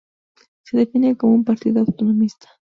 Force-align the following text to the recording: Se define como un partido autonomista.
Se 0.63 0.77
define 0.77 1.15
como 1.15 1.35
un 1.35 1.43
partido 1.45 1.81
autonomista. 1.81 2.47